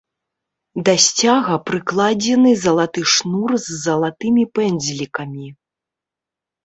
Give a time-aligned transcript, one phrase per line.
[0.87, 5.47] Да сцяга прыкладзены залаты шнур з залатымі пэндзлікамі.